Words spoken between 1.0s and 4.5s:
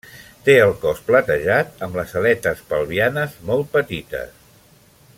platejat amb les aletes pelvianes molt petites.